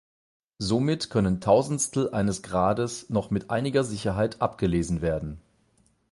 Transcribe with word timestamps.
Somit 0.57 1.11
können 1.11 1.41
Tausendstel 1.41 2.09
eines 2.09 2.41
Grades 2.41 3.11
noch 3.11 3.29
mit 3.29 3.51
einiger 3.51 3.83
Sicherheit 3.83 4.41
abgelesen 4.41 5.01
werden. 5.03 5.39